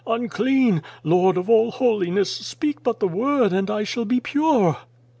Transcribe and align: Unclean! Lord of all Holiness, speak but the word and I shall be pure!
Unclean! 0.07 0.81
Lord 1.03 1.37
of 1.37 1.47
all 1.47 1.69
Holiness, 1.69 2.31
speak 2.35 2.81
but 2.81 2.99
the 2.99 3.07
word 3.07 3.53
and 3.53 3.69
I 3.69 3.83
shall 3.83 4.05
be 4.05 4.19
pure! 4.19 4.77